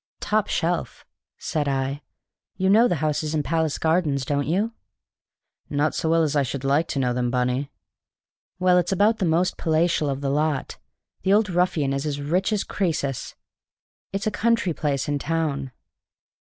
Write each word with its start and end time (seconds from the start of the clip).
"Top 0.19 0.47
shelf," 0.47 1.05
said 1.37 1.67
I. 1.67 2.01
"You 2.55 2.71
know 2.71 2.87
the 2.87 2.95
houses 3.05 3.35
in 3.35 3.43
Palace 3.43 3.77
Gardens, 3.77 4.25
don't 4.25 4.47
you?" 4.47 4.73
"Not 5.69 5.93
so 5.93 6.09
well 6.09 6.23
as 6.23 6.35
I 6.35 6.41
should 6.41 6.63
like 6.63 6.87
to 6.87 6.97
know 6.97 7.13
them, 7.13 7.29
Bunny." 7.29 7.69
"Well, 8.57 8.79
it's 8.79 8.91
about 8.91 9.19
the 9.19 9.25
most 9.25 9.57
palatial 9.57 10.09
of 10.09 10.21
the 10.21 10.31
lot. 10.31 10.79
The 11.21 11.33
old 11.33 11.51
ruffian 11.51 11.93
is 11.93 12.07
as 12.07 12.19
rich 12.19 12.51
as 12.51 12.63
Crœsus. 12.63 13.35
It's 14.11 14.25
a 14.25 14.31
country 14.31 14.73
place 14.73 15.07
in 15.07 15.19
town." 15.19 15.71